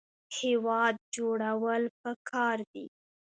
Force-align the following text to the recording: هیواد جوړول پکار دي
هیواد 0.37 0.95
جوړول 1.15 1.83
پکار 2.01 2.57
دي 2.71 2.85